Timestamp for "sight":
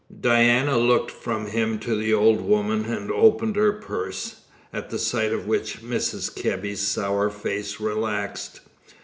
4.97-5.31